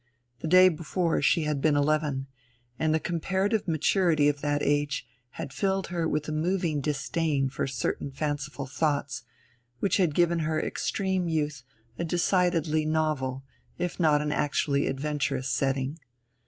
The 0.39 0.47
day 0.47 0.67
before 0.69 1.21
she 1.21 1.43
had 1.43 1.61
been 1.61 1.75
eleven, 1.75 2.25
and 2.79 2.91
the 2.91 2.99
comparative 2.99 3.67
maturity 3.67 4.27
of 4.29 4.41
that 4.41 4.63
age 4.63 5.05
had 5.37 5.53
filled 5.53 5.89
her 5.89 6.07
with 6.09 6.27
a 6.27 6.31
moving 6.31 6.81
disdain 6.81 7.49
for 7.49 7.67
certain 7.67 8.09
fanciful 8.09 8.65
thoughts 8.65 9.21
which 9.79 9.97
had 9.97 10.15
given 10.15 10.39
her 10.39 10.59
extreme 10.59 11.27
youth 11.29 11.61
a 11.99 12.03
decidedly 12.03 12.83
novel 12.83 13.43
if 13.77 13.99
not 13.99 14.23
an 14.23 14.31
actually 14.31 14.87
adventurous 14.87 15.49
setting. 15.51 15.99